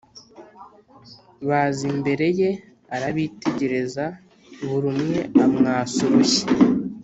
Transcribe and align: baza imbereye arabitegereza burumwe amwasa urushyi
baza 1.47 1.81
imbereye 1.91 2.49
arabitegereza 2.95 4.05
burumwe 4.67 5.17
amwasa 5.43 5.99
urushyi 6.07 6.45